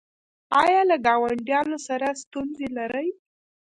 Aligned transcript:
ایا 0.61 0.81
له 0.89 0.95
ګاونډیانو 1.05 1.77
سره 1.87 2.07
ستونزې 2.21 2.67
لرئ؟ 2.77 3.07